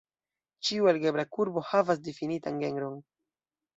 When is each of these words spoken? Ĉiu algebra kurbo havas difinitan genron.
Ĉiu 0.69 0.87
algebra 0.93 1.25
kurbo 1.37 1.65
havas 1.73 2.03
difinitan 2.09 2.61
genron. 2.67 2.97